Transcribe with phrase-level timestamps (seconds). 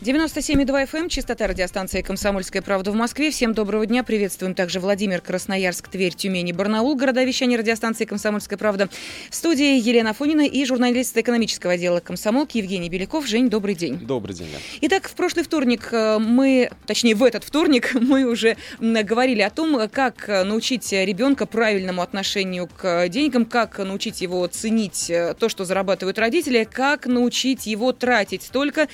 [0.00, 3.32] 97,2 FM, эм, частота радиостанции «Комсомольская правда» в Москве.
[3.32, 4.04] Всем доброго дня.
[4.04, 8.88] Приветствуем также Владимир, Красноярск, Тверь, Тюмень и Барнаул, города вещания радиостанции «Комсомольская правда».
[9.28, 13.26] В студии Елена Фонина и журналист экономического отдела «Комсомолки» Евгений Беляков.
[13.26, 13.98] Жень, добрый день.
[13.98, 14.46] Добрый день.
[14.52, 14.58] Да.
[14.82, 19.88] Итак, в прошлый вторник э, мы, точнее, в этот вторник мы уже говорили о том,
[19.88, 26.20] как научить ребенка правильному отношению к деньгам, как научить его ценить э, то, что зарабатывают
[26.20, 28.86] родители, как научить его тратить столько,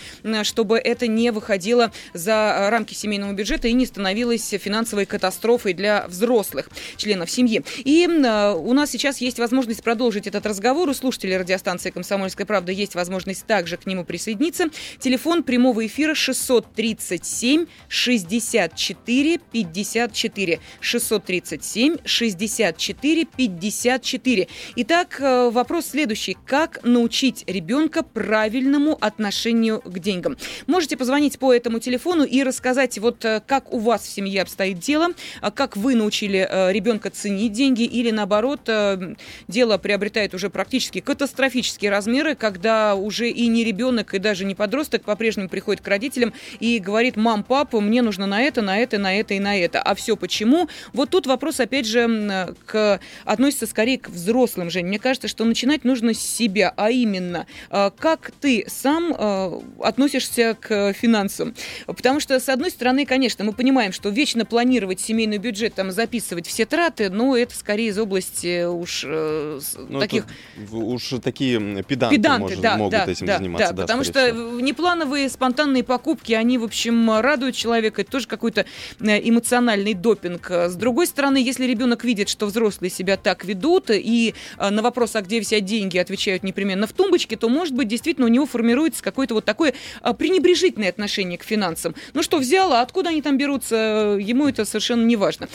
[0.44, 5.74] чтобы это это не выходило за э, рамки семейного бюджета и не становилось финансовой катастрофой
[5.74, 7.62] для взрослых членов семьи.
[7.78, 10.88] И э, у нас сейчас есть возможность продолжить этот разговор.
[10.88, 14.66] У слушателей радиостанции «Комсомольская правда» есть возможность также к нему присоединиться.
[15.00, 20.60] Телефон прямого эфира 637 64 54.
[20.80, 24.48] 637 64 54.
[24.76, 26.36] Итак, э, вопрос следующий.
[26.46, 30.36] Как научить ребенка правильному отношению к деньгам?
[30.66, 34.42] Можете можете позвонить по этому телефону и рассказать, вот э, как у вас в семье
[34.42, 35.08] обстоит дело,
[35.40, 39.14] а как вы научили э, ребенка ценить деньги или наоборот, э,
[39.48, 45.04] дело приобретает уже практически катастрофические размеры, когда уже и не ребенок, и даже не подросток
[45.04, 49.18] по-прежнему приходит к родителям и говорит, мам, папа, мне нужно на это, на это, на
[49.18, 49.80] это и на это.
[49.80, 50.68] А все почему?
[50.92, 54.88] Вот тут вопрос, опять же, к, относится скорее к взрослым, Жень.
[54.88, 61.54] Мне кажется, что начинать нужно с себя, а именно, как ты сам относишься к финансам.
[61.86, 66.46] Потому что, с одной стороны, конечно, мы понимаем, что вечно планировать семейный бюджет, там, записывать
[66.46, 70.26] все траты, но это скорее из области уж э, ну, таких...
[70.70, 73.68] Уж такие педанты, педанты может, да, могут да, этим да, заниматься.
[73.68, 74.60] Да, да потому что всего.
[74.60, 78.02] неплановые спонтанные покупки, они, в общем, радуют человека.
[78.02, 78.66] Это тоже какой-то
[79.00, 80.50] э, эмоциональный допинг.
[80.50, 85.16] С другой стороны, если ребенок видит, что взрослые себя так ведут, и э, на вопрос,
[85.16, 89.02] а где взять деньги, отвечают непременно в тумбочке, то, может быть, действительно у него формируется
[89.02, 89.74] какое-то вот такое
[90.18, 91.94] пренебрежительное положительное отношение к финансам.
[92.14, 95.48] Ну что, взяла, откуда они там берутся, ему это совершенно не важно.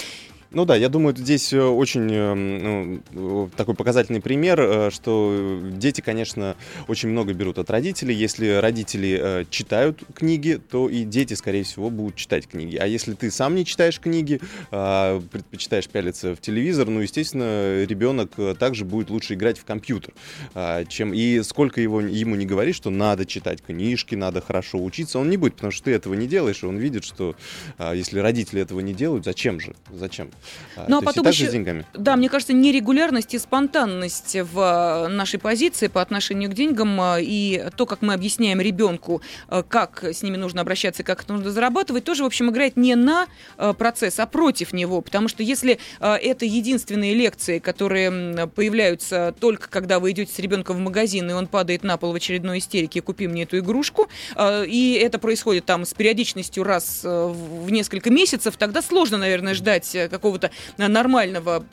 [0.51, 6.01] Ну да, я думаю, здесь э, очень э, ну, такой показательный пример, э, что дети,
[6.01, 6.55] конечно,
[6.87, 8.15] очень много берут от родителей.
[8.15, 12.77] Если родители читают книги, то и дети, скорее всего, будут читать книги.
[12.77, 18.31] А если ты сам не читаешь книги, а предпочитаешь пялиться в телевизор, ну, естественно, ребенок
[18.57, 20.15] также будет лучше играть в компьютер.
[20.55, 21.13] А, чем...
[21.13, 25.38] И сколько его, ему не говоришь, что надо читать книжки, надо хорошо учиться, он не
[25.38, 27.35] будет, потому что ты этого не делаешь, и он видит, что
[27.77, 29.75] а, если родители этого не делают, зачем же?
[29.91, 30.31] Зачем?
[30.75, 31.85] А, ну а потом еще, деньгами.
[31.94, 37.22] Да, мне кажется, нерегулярность и спонтанность в э, нашей позиции по отношению к деньгам э,
[37.22, 39.22] и то, как мы объясняем ребенку,
[39.67, 43.27] как с ними нужно обращаться, как это нужно зарабатывать, тоже, в общем, играет не на
[43.77, 45.01] процесс, а против него.
[45.01, 50.79] Потому что если это единственные лекции, которые появляются только когда вы идете с ребенком в
[50.79, 54.07] магазин, и он падает на пол в очередной истерике, купи мне эту игрушку,
[54.39, 60.28] и это происходит там с периодичностью раз в несколько месяцев, тогда сложно, наверное, ждать какого
[60.29, 61.66] какого-то нормального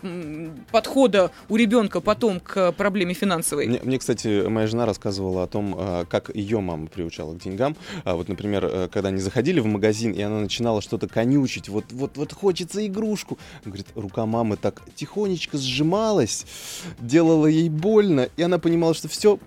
[0.70, 3.66] подхода у ребенка потом к проблеме финансовой.
[3.66, 7.76] Мне, мне, кстати, моя жена рассказывала о том, а, как ее мама приучала к деньгам.
[8.04, 11.84] А вот, например, э, когда они заходили в магазин, и она начинала что-то конючить, вот,
[11.90, 13.38] вот, вот хочется игрушку.
[13.64, 16.46] Говорит, рука мамы так тихонечко сжималась,
[16.98, 19.38] делала ей больно, и она понимала, что все,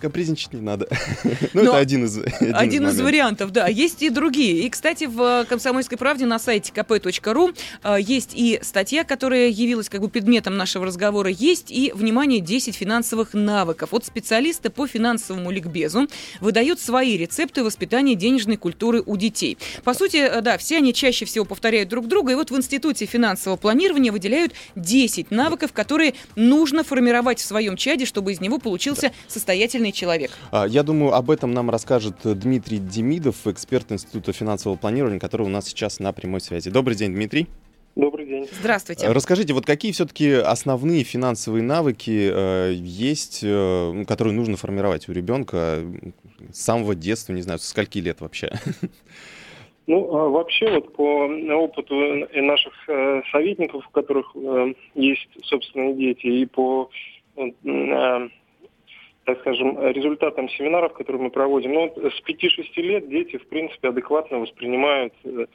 [0.00, 0.88] капризничать не надо.
[1.54, 3.68] ну, это один из Один, один из, из вариантов, да.
[3.68, 4.66] Есть и другие.
[4.66, 10.00] И, кстати, в «Комсомольской правде» на сайте kp.ru э, есть и статья, которая явилась как
[10.00, 13.90] бы предметом нашего разговора, есть и, внимание, 10 финансовых навыков.
[13.92, 16.08] Вот специалисты по финансовому ликбезу
[16.40, 19.58] выдают свои рецепты воспитания денежной культуры у детей.
[19.84, 23.06] По сути, э, да, все они чаще всего повторяют друг друга, и вот в Институте
[23.06, 29.08] финансового планирования выделяют 10 навыков, которые нужно формировать в своем чаде, чтобы из него получился
[29.08, 29.12] да.
[29.28, 30.30] состоятельный человек?
[30.50, 35.50] А, я думаю, об этом нам расскажет Дмитрий Демидов, эксперт Института финансового планирования, который у
[35.50, 36.70] нас сейчас на прямой связи.
[36.70, 37.48] Добрый день, Дмитрий.
[37.96, 38.48] Добрый день.
[38.60, 39.06] Здравствуйте.
[39.08, 45.12] Расскажите, вот какие все-таки основные финансовые навыки э, есть, э, ну, которые нужно формировать у
[45.12, 45.78] ребенка
[46.52, 48.52] с самого детства, не знаю, со скольки лет вообще?
[49.86, 51.94] Ну, а вообще, вот по опыту
[52.32, 56.88] наших э, советников, у которых э, есть собственные дети, и по
[57.36, 58.28] э,
[59.24, 61.72] так скажем, результатам семинаров, которые мы проводим.
[61.72, 65.46] Ну, с 5-6 лет дети, в принципе, адекватно воспринимают э,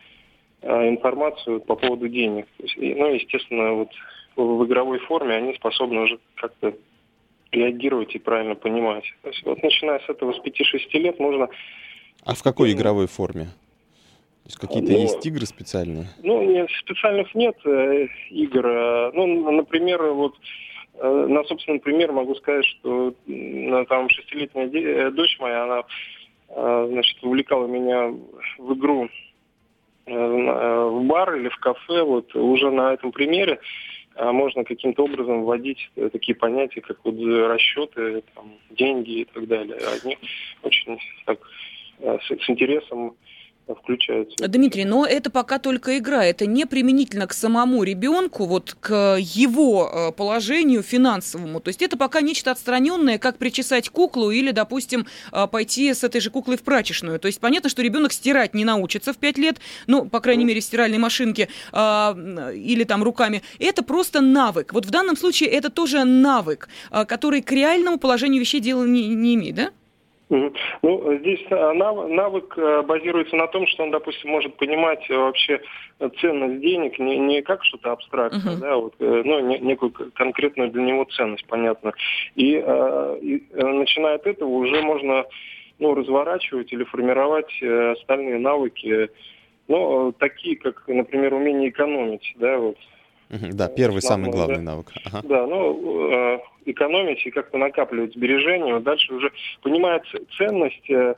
[0.62, 2.48] э, информацию по поводу денег.
[2.58, 3.90] Есть, ну, естественно, вот
[4.36, 6.74] в игровой форме они способны уже как-то
[7.52, 9.04] реагировать и правильно понимать.
[9.22, 11.50] То есть вот начиная с этого, с 5-6 лет можно...
[12.26, 13.48] А в какой игровой форме?
[14.46, 16.08] есть какие-то ну, есть игры специальные?
[16.24, 19.12] Ну, нет, специальных нет э, игр.
[19.14, 20.36] Ну, например, вот
[21.02, 25.84] на собственном примере могу сказать, что э, там шестилетняя э, дочь моя, она
[26.50, 28.14] э, значит, увлекала меня
[28.58, 29.10] в игру
[30.06, 32.04] э, в бар или в кафе.
[32.04, 33.60] Вот уже на этом примере
[34.16, 39.78] э, можно каким-то образом вводить такие понятия, как вот расчеты, там, деньги и так далее.
[40.04, 40.18] Они
[40.64, 41.40] очень так
[42.00, 43.16] с, с интересом
[43.76, 44.48] включаются.
[44.48, 49.90] Дмитрий, но это пока только игра, это не применительно к самому ребенку, вот к его
[49.92, 51.60] э, положению финансовому.
[51.60, 56.22] То есть это пока нечто отстраненное, как причесать куклу или, допустим, э, пойти с этой
[56.22, 57.20] же куклой в прачечную.
[57.20, 59.58] То есть понятно, что ребенок стирать не научится в 5 лет,
[59.88, 63.42] ну, по крайней мере, в стиральной машинке э, или там руками.
[63.60, 64.74] Это просто навык.
[64.74, 66.70] Вот в данном случае это тоже навык,
[67.08, 69.72] который к реальному положению вещей дела не, не имеет, да?
[70.30, 70.54] Ну,
[71.18, 75.60] здесь э, навык э, базируется на том, что он, допустим, может понимать э, вообще
[76.22, 78.60] ценность денег не, не как что-то абстрактное, uh-huh.
[78.60, 81.94] да, вот, ну, не, некую конкретную для него ценность, понятно.
[82.36, 85.26] И, и начиная от этого уже можно
[85.80, 89.10] ну, разворачивать или формировать остальные навыки,
[89.68, 92.78] ну, такие, как, например, умение экономить, да, вот,
[93.30, 94.62] да, первый самый главный да.
[94.62, 94.92] навык.
[95.06, 95.22] Ага.
[95.28, 98.80] Да, ну, э, экономить и как-то накапливать сбережения.
[98.80, 99.32] Дальше уже
[99.62, 100.04] понимает
[100.38, 101.16] ценность э,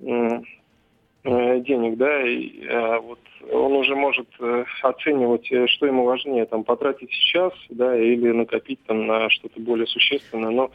[0.00, 3.18] э, денег, да, и э, вот
[3.52, 9.06] он уже может э, оценивать, что ему важнее, там, потратить сейчас, да, или накопить там
[9.06, 10.50] на что-то более существенное.
[10.50, 10.70] Но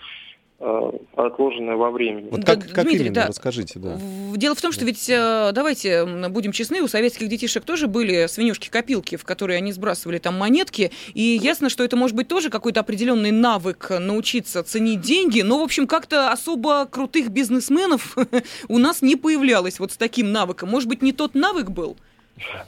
[0.60, 2.28] отложенное во времени.
[2.30, 3.28] Вот как, да, как Дмитрий, именно, да.
[3.28, 3.98] расскажите, да.
[4.36, 9.16] Дело в том, что ведь, э, давайте будем честны, у советских детишек тоже были свинюшки-копилки,
[9.16, 13.32] в которые они сбрасывали там монетки, и ясно, что это может быть тоже какой-то определенный
[13.32, 18.18] навык научиться ценить деньги, но, в общем, как-то особо крутых бизнесменов
[18.68, 20.70] у нас не появлялось вот с таким навыком.
[20.70, 21.96] Может быть, не тот навык был?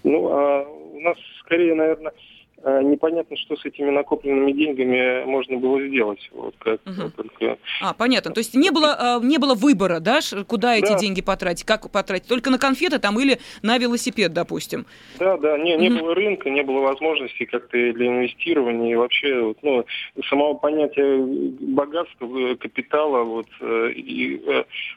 [0.04, 2.31] Ну, а у нас скорее, наверное, Э,
[2.64, 6.30] непонятно, что с этими накопленными деньгами можно было сделать.
[6.32, 7.10] Вот как угу.
[7.16, 7.58] только...
[7.82, 8.32] А, понятно.
[8.32, 10.76] То есть не было, э, не было выбора, да, куда да.
[10.78, 12.28] эти деньги потратить, как потратить?
[12.28, 14.86] Только на конфеты там или на велосипед, допустим?
[15.20, 16.00] Да, да, не, не угу.
[16.00, 19.86] было рынка, не было возможности как-то для инвестирования и вообще ну,
[20.30, 24.42] самого понятия богатства, э, капитала, вот, и,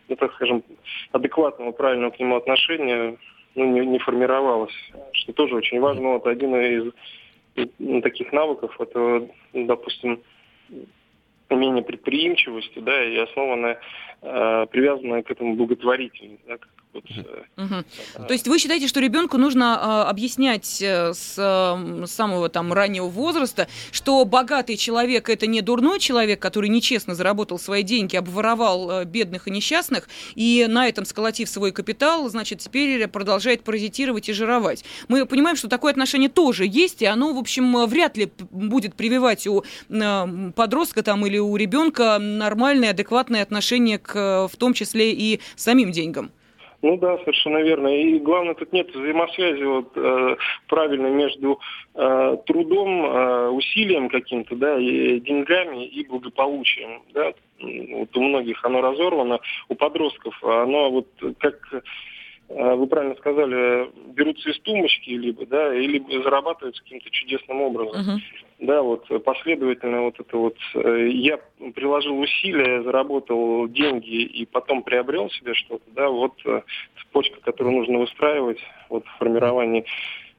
[0.09, 0.63] ну, так скажем,
[1.13, 3.17] адекватного, правильного к нему отношения
[3.55, 4.75] ну, не, не формировалось,
[5.13, 6.15] что тоже очень важно.
[6.15, 6.93] Вот один из
[8.03, 10.23] таких навыков, это, допустим,
[11.49, 13.81] умение предприимчивости, да, и основанное,
[14.23, 16.59] э, привязанное к этому благотворительность, да,
[16.95, 17.05] вот,
[17.57, 17.85] угу.
[18.27, 21.35] То есть вы считаете, что ребенку нужно э, объяснять э, с,
[22.07, 27.83] самого там раннего возраста, что богатый человек это не дурной человек, который нечестно заработал свои
[27.83, 33.65] деньги, обворовал э, бедных и несчастных, и на этом сколотив свой капитал, значит, теперь продолжает
[33.65, 34.85] паразитировать и жировать.
[35.09, 39.47] Мы понимаем, что такое отношение тоже есть, и оно, в общем, вряд ли будет прививать
[39.47, 39.65] у
[40.55, 46.31] подростка там или у ребенка нормальное, адекватное отношение к, в том числе и самим деньгам.
[46.85, 47.89] Ну да, совершенно верно.
[47.89, 50.37] И главное, тут нет взаимосвязи вот, э,
[50.69, 51.59] правильно между
[51.95, 57.01] э, трудом, э, усилием каким-то, да, и деньгами и благополучием.
[57.15, 57.33] Да.
[57.59, 59.41] Вот у многих оно разорвано,
[59.71, 61.09] у подростков оно вот
[61.39, 61.57] как
[62.49, 68.01] вы правильно сказали, берутся из тумбочки, либо, да, или зарабатываются каким-то чудесным образом.
[68.01, 71.39] Uh-huh да, вот последовательно вот это вот, э, я
[71.75, 76.63] приложил усилия, заработал деньги и потом приобрел себе что-то, да, вот э,
[76.99, 79.85] цепочка, которую нужно выстраивать вот в формировании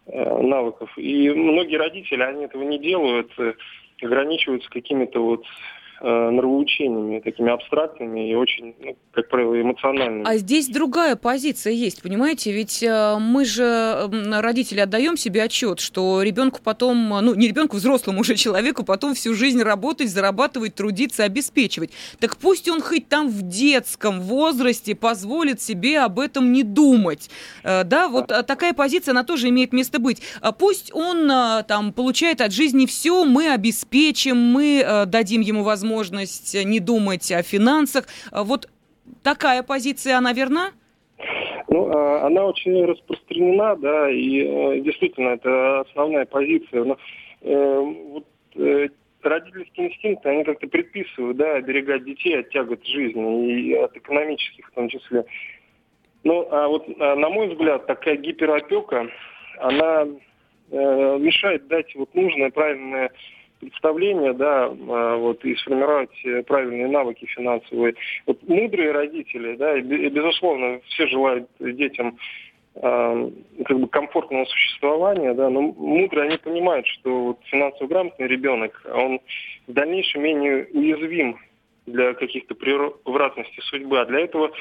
[0.08, 0.92] э, навыков.
[0.98, 3.32] И многие родители, они этого не делают,
[4.02, 5.46] ограничиваются какими-то вот
[6.02, 10.24] э, нравоучениями, такими абстрактными и очень, ну, как правило, эмоциональными.
[10.26, 12.52] А здесь другая позиция есть, понимаете?
[12.52, 14.10] Ведь э, мы же,
[14.42, 19.34] родители, отдаем себе отчет, что ребенку потом, ну, не ребенку, взрослому уже человеку потом всю
[19.34, 21.92] жизнь работать, зарабатывать, трудиться, обеспечивать.
[22.20, 27.30] Так пусть он хоть там в детском возрасте позволит себе об этом не думать.
[27.64, 28.44] Э, да, вот да.
[28.44, 30.22] такая позиция, она тоже имеет место быть.
[30.42, 35.85] А пусть он э, там получает от жизни все, мы обеспечим, мы дадим ему возможность
[35.90, 38.06] возможность не думать о финансах.
[38.32, 38.70] А вот
[39.24, 40.72] такая позиция, она верна?
[41.68, 46.84] Ну, а, она очень распространена, да, и э, действительно это основная позиция.
[46.84, 46.98] Но
[47.42, 48.26] э, вот,
[48.56, 48.90] э,
[49.24, 54.72] родительские инстинкты, они как-то предписывают, да, оберегать детей от тягот жизни и от экономических в
[54.72, 55.26] том числе.
[56.24, 59.08] Ну, а вот, а, на мой взгляд, такая гиперопека,
[59.60, 60.08] она
[60.72, 63.12] э, мешает дать вот нужное, правильное
[63.60, 67.96] представление, да, а, вот, и сформировать э, правильные навыки финансовые.
[68.26, 72.18] Вот мудрые родители, да, и, безусловно, все желают детям
[72.76, 73.32] э,
[73.66, 79.20] как бы комфортного существования, да, но мудрые они понимают, что вот финансово грамотный ребенок, он
[79.68, 81.38] в дальнейшем менее уязвим
[81.86, 84.52] для каких-то превратностей судьбы, а для этого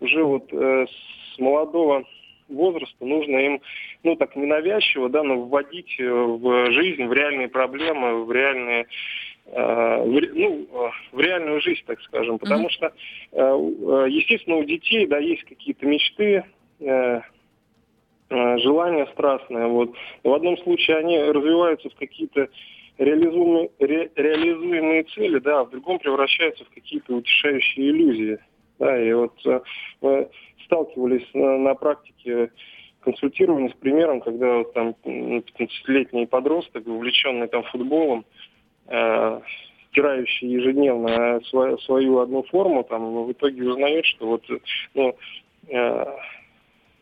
[0.00, 2.04] уже вот э, с молодого
[2.50, 3.60] возраста нужно им,
[4.02, 8.86] ну так ненавязчиво, да, но вводить э, в жизнь, в реальные проблемы, в реальные
[9.46, 12.70] э, в, ну, э, в реальную жизнь, так скажем, потому mm-hmm.
[12.70, 12.92] что,
[14.06, 16.44] естественно, у детей, да, есть какие-то мечты,
[18.28, 19.92] желания страстные, вот.
[20.22, 22.48] В одном случае они развиваются в какие-то
[22.96, 28.38] реализуемые, ре, реализуемые цели, да, а в другом превращаются в какие-то утешающие иллюзии.
[28.78, 29.34] Да, и вот
[30.70, 32.52] сталкивались на, практике
[33.00, 38.24] консультирования с примером, когда там 15-летний подросток, увлеченный там футболом,
[38.86, 39.40] э,
[39.90, 44.44] стирающий ежедневно свою, свою одну форму, там в итоге узнает, что вот
[44.94, 45.16] ну,
[45.68, 46.06] э,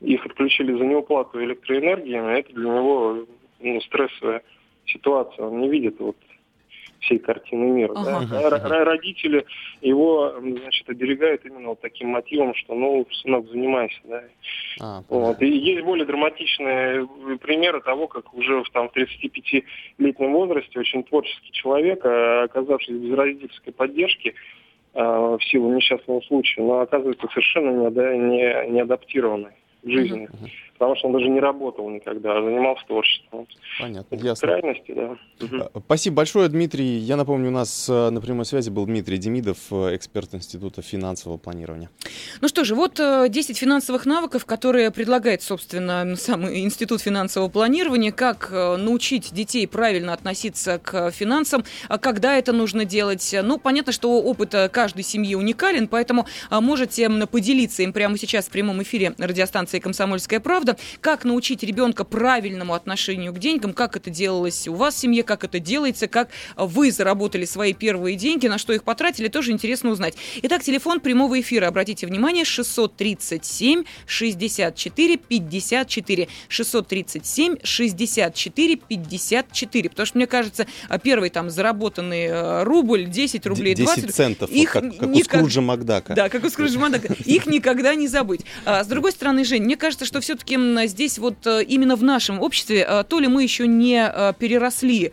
[0.01, 3.27] их отключили за неуплату электроэнергии, а это для него
[3.61, 4.43] ну, стрессовая
[4.87, 5.45] ситуация.
[5.45, 6.17] Он не видит вот
[7.01, 7.93] всей картины мира.
[7.95, 8.59] Ага.
[8.59, 8.85] Да?
[8.85, 9.45] Родители
[9.81, 14.23] его, значит, оберегают именно вот таким мотивом, что, ну, сынок, занимайся, да.
[14.81, 15.41] А, вот.
[15.43, 17.07] И есть более драматичные
[17.41, 23.15] примеры того, как уже в, там, в 35-летнем возрасте очень творческий человек, а, оказавшись без
[23.15, 24.35] родительской поддержки,
[24.95, 29.53] а, в силу несчастного случая, но оказывается совершенно не, да, не, не адаптированный
[29.83, 30.29] в жизни.
[30.31, 33.47] Uh-huh потому что он даже не работал никогда, а занимался творчеством.
[33.81, 34.49] Понятно, Это ясно.
[34.49, 35.17] Крайности, да.
[35.45, 35.81] Угу.
[35.85, 36.99] Спасибо большое, Дмитрий.
[36.99, 41.37] Я напомню, у нас э, на прямой связи был Дмитрий Демидов, э, эксперт Института финансового
[41.37, 41.91] планирования.
[42.41, 48.51] Ну что же, вот 10 финансовых навыков, которые предлагает, собственно, сам Институт финансового планирования, как
[48.53, 53.35] научить детей правильно относиться к финансам, а когда это нужно делать.
[53.43, 58.83] Ну, понятно, что опыт каждой семьи уникален, поэтому можете поделиться им прямо сейчас в прямом
[58.83, 64.69] эфире радиостанции «Комсомольская правда» правда, как научить ребенка правильному отношению к деньгам, как это делалось
[64.69, 68.73] у вас в семье, как это делается, как вы заработали свои первые деньги, на что
[68.73, 70.15] их потратили, тоже интересно узнать.
[70.43, 80.27] Итак, телефон прямого эфира, обратите внимание, 637 64 54, 637 64 54, потому что, мне
[80.27, 80.67] кажется,
[81.03, 84.03] первый там заработанный э, рубль, 10 рублей, 20...
[84.05, 85.35] 10 центов, их как, как никак...
[85.35, 86.15] у Скруджа Макдака.
[86.15, 87.15] Да, как у Скруджа Макдака.
[87.25, 88.43] Их никогда не забыть.
[88.65, 92.41] А, с другой стороны, Жень, мне кажется, что все-таки здесь вот э, именно в нашем
[92.41, 95.13] обществе, э, то ли мы еще не э, переросли,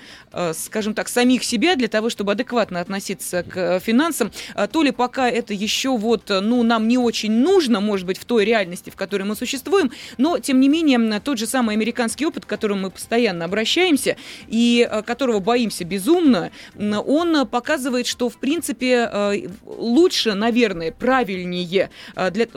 [0.53, 4.31] скажем так, самих себя для того, чтобы адекватно относиться к финансам,
[4.69, 8.43] то ли пока это еще вот, ну, нам не очень нужно, может быть, в той
[8.43, 12.49] реальности, в которой мы существуем, но, тем не менее, тот же самый американский опыт, к
[12.49, 14.17] которому мы постоянно обращаемся
[14.49, 21.89] и которого боимся безумно, он показывает, что, в принципе, лучше, наверное, правильнее
[22.31, 22.47] для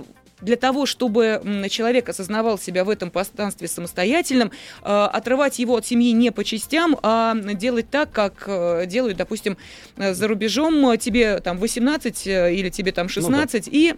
[0.41, 4.51] для того, чтобы человек осознавал себя в этом пространстве самостоятельным,
[4.83, 9.57] э, отрывать его от семьи не по частям, а делать так, как э, делают, допустим,
[9.97, 10.97] э, за рубежом.
[10.99, 13.79] Тебе там 18 или тебе там 16, ну, да.
[13.79, 13.95] и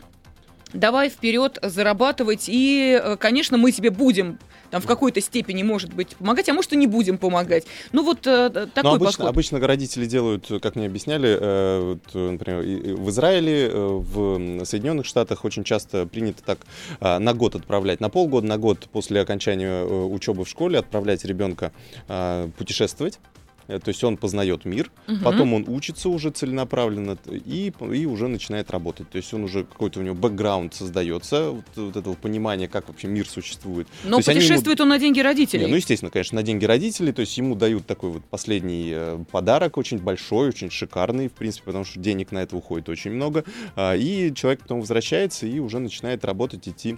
[0.72, 4.38] давай вперед зарабатывать, и, конечно, мы тебе будем
[4.70, 7.64] там в какой-то степени, может быть, помогать, а может и не будем помогать.
[7.92, 12.62] Ну вот э, такой Но обычно, обычно родители делают, как мне объясняли, э, вот, например,
[12.96, 16.58] в Израиле, э, в Соединенных Штатах очень часто принято так
[17.00, 21.24] э, на год отправлять, на полгода, на год после окончания э, учебы в школе отправлять
[21.24, 21.72] ребенка
[22.08, 23.18] э, путешествовать.
[23.70, 25.18] Э, то есть он познает мир, угу.
[25.22, 29.08] потом он учится уже целенаправленно и, и уже начинает работать.
[29.10, 33.06] То есть он уже какой-то у него бэкграунд создается, вот, вот этого понимания, как вообще
[33.06, 33.86] мир существует.
[34.04, 34.86] Но путешествует ему...
[34.86, 35.64] он на деньги родителей.
[35.64, 37.12] Не, ну, естественно, конечно, на деньги родителей.
[37.12, 41.66] То есть ему дают такой вот последний э, подарок, очень большой, очень шикарный, в принципе,
[41.66, 43.44] потому что денег на это уходит очень много.
[43.76, 46.96] А, и человек потом возвращается и уже начинает работать, идти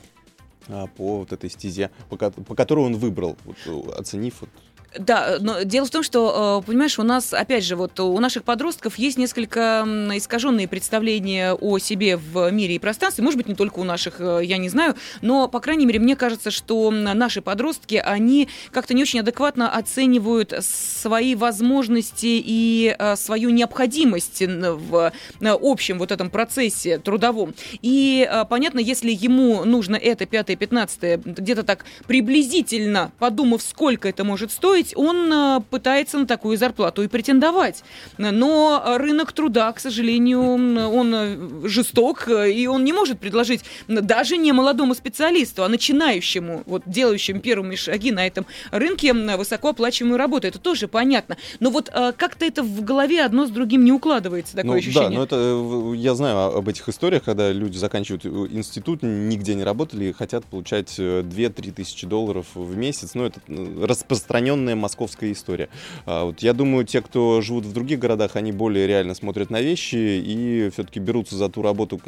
[0.69, 4.51] а, по вот этой стезе, по, по которой он выбрал, вот, оценив вот
[4.99, 8.45] да, но дело в том, что, э, понимаешь, у нас, опять же, вот у наших
[8.45, 9.85] подростков есть несколько
[10.15, 13.25] искаженные представления о себе в мире и пространстве.
[13.25, 16.17] Может быть, не только у наших, э, я не знаю, но, по крайней мере, мне
[16.17, 23.51] кажется, что наши подростки, они как-то не очень адекватно оценивают свои возможности и э, свою
[23.51, 27.55] необходимость в общем вот этом процессе трудовом.
[27.81, 34.53] И, понятно, если ему нужно это, пятое, пятнадцатое, где-то так приблизительно, подумав, сколько это может
[34.53, 37.85] стоить, быть, он э, пытается на такую зарплату и претендовать.
[38.19, 44.53] Но рынок труда, к сожалению, он э, жесток, и он не может предложить даже не
[44.53, 50.47] молодому специалисту, а начинающему, вот делающему первыми шаги на этом рынке высокооплачиваемую работу.
[50.47, 51.37] Это тоже понятно.
[51.61, 55.11] Но вот э, как-то это в голове одно с другим не укладывается, такое ну, ощущение.
[55.11, 60.13] Да, но это я знаю об этих историях, когда люди заканчивают институт, нигде не работали,
[60.13, 63.15] хотят хотят получать 2-3 тысячи долларов в месяц.
[63.15, 63.41] Ну, это
[63.81, 65.69] распространенная московская история.
[66.07, 69.61] А вот я думаю, те, кто живут в других городах, они более реально смотрят на
[69.61, 72.01] вещи и все-таки берутся за ту работу,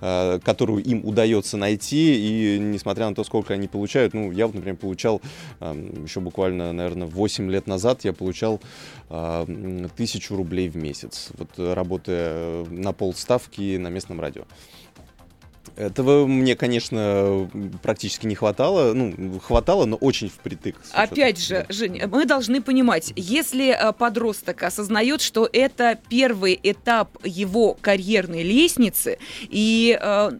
[0.00, 2.56] которую им удается найти.
[2.56, 5.20] И несмотря на то, сколько они получают, ну, я вот, например, получал
[5.60, 8.60] еще буквально, наверное, 8 лет назад я получал
[9.96, 14.42] тысячу рублей в месяц, вот работая на полставки на местном радио.
[15.80, 17.50] Этого мне, конечно,
[17.82, 18.92] практически не хватало.
[18.92, 20.76] Ну, хватало, но очень впритык.
[20.92, 27.78] Опять же, Женя, мы должны понимать, если э, подросток осознает, что это первый этап его
[27.80, 29.18] карьерной лестницы,
[29.48, 30.30] и э,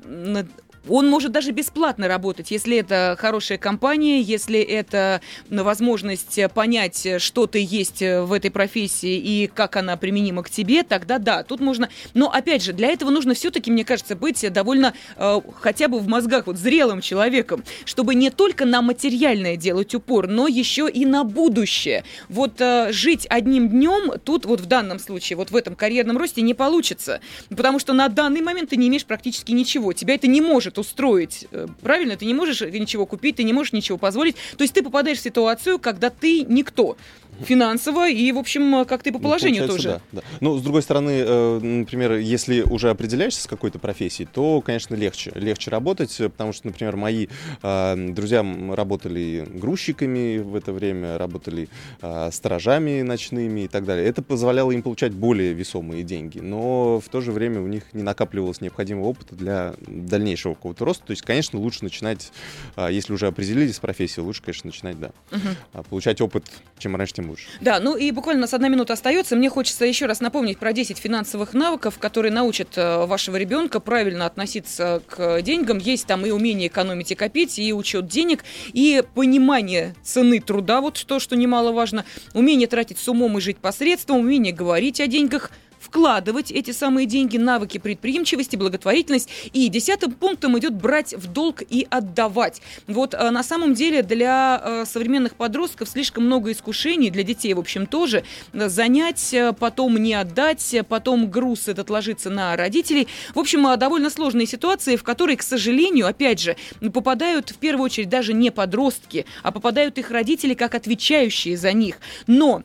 [0.88, 7.64] он может даже бесплатно работать, если это хорошая компания, если это возможность понять, что ты
[7.66, 11.88] есть в этой профессии и как она применима к тебе, тогда да, тут можно...
[12.14, 16.08] Но опять же, для этого нужно все-таки, мне кажется, быть довольно э, хотя бы в
[16.08, 21.24] мозгах вот зрелым человеком, чтобы не только на материальное делать упор, но еще и на
[21.24, 22.04] будущее.
[22.28, 26.42] Вот э, жить одним днем тут вот в данном случае, вот в этом карьерном росте
[26.42, 30.40] не получится, потому что на данный момент ты не имеешь практически ничего, тебя это не
[30.40, 31.46] может устроить.
[31.52, 32.16] Э, правильно?
[32.16, 34.36] Ты не можешь ничего купить, ты не можешь ничего позволить.
[34.56, 36.96] То есть ты попадаешь в ситуацию, когда ты никто
[37.44, 39.88] финансово и, в общем, как ты по ну, положению ну, тоже.
[40.12, 40.22] Да, да.
[40.40, 45.32] Ну, с другой стороны, э, например, если уже определяешься с какой-то профессией, то, конечно, легче.
[45.34, 47.28] Легче работать, потому что, например, мои
[47.62, 51.68] э, друзья работали грузчиками в это время, работали
[52.02, 54.06] э, сторожами ночными и так далее.
[54.06, 58.02] Это позволяло им получать более весомые деньги, но в то же время у них не
[58.02, 61.06] накапливалось необходимого опыта для дальнейшего какого-то роста.
[61.06, 62.30] То есть, конечно, лучше начинать,
[62.76, 65.10] э, если уже определились с профессией, лучше, конечно, начинать, да.
[65.32, 65.84] Угу.
[65.84, 66.44] Получать опыт,
[66.78, 67.46] чем раньше, тем лучше.
[67.60, 69.36] Да, ну и буквально у нас одна минута остается.
[69.36, 74.26] Мне хочется еще раз напомнить про 10 финансовых навыков, которые научат э, вашего ребенка правильно
[74.26, 75.78] относиться к деньгам.
[75.78, 81.02] Есть там и умение экономить и копить, и учет денег, и понимание цены труда, вот
[81.06, 85.50] то, что немаловажно, умение тратить с умом и жить посредством, умение говорить о деньгах,
[85.90, 89.28] вкладывать эти самые деньги, навыки предприимчивости, благотворительность.
[89.52, 92.62] И десятым пунктом идет брать в долг и отдавать.
[92.86, 97.58] Вот э, на самом деле для э, современных подростков слишком много искушений, для детей, в
[97.58, 98.22] общем, тоже.
[98.52, 103.08] Занять, э, потом не отдать, потом груз этот ложится на родителей.
[103.34, 106.56] В общем, довольно сложные ситуации, в которые, к сожалению, опять же,
[106.94, 111.96] попадают в первую очередь даже не подростки, а попадают их родители как отвечающие за них.
[112.28, 112.62] Но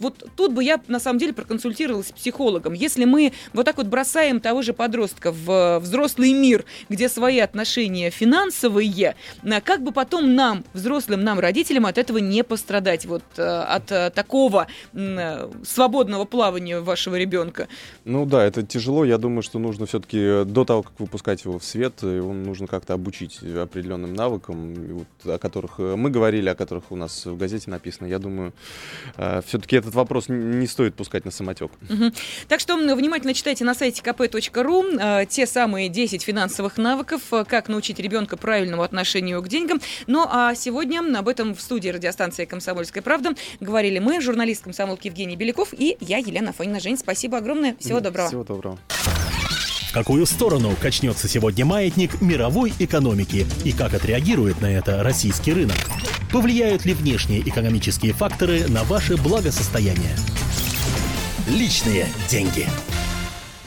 [0.00, 2.72] вот тут бы я на самом деле проконсультировалась с психологом психологом.
[2.72, 8.10] Если мы вот так вот бросаем того же подростка в взрослый мир, где свои отношения
[8.10, 9.14] финансовые,
[9.64, 14.10] как бы потом нам, взрослым нам, родителям, от этого не пострадать, вот э, от э,
[14.10, 14.66] такого
[15.64, 17.68] свободного плавания вашего ребенка?
[18.04, 19.04] Ну да, это тяжело.
[19.04, 22.66] Я думаю, что нужно все-таки э, до того, как выпускать его в свет, его нужно
[22.66, 27.70] как-то обучить определенным навыкам, вот, о которых мы говорили, о которых у нас в газете
[27.70, 28.06] написано.
[28.06, 28.52] Я думаю,
[29.46, 31.70] все-таки этот вопрос не стоит пускать на самотек.
[31.88, 32.12] Угу.
[32.54, 37.68] Так что внимательно читайте на сайте kp.ru э, те самые 10 финансовых навыков, э, как
[37.68, 39.80] научить ребенка правильному отношению к деньгам.
[40.06, 45.34] Ну а сегодня об этом в студии радиостанции «Комсомольская правда» говорили мы, журналист комсомолки Евгений
[45.34, 46.78] Беляков и я, Елена Фонина.
[46.78, 47.74] Жень, спасибо огромное.
[47.80, 48.28] Всего доброго.
[48.28, 48.78] Всего доброго.
[49.88, 55.78] В какую сторону качнется сегодня маятник мировой экономики и как отреагирует на это российский рынок?
[56.30, 60.14] Повлияют ли внешние экономические факторы на ваше благосостояние?
[61.46, 62.66] Личные деньги.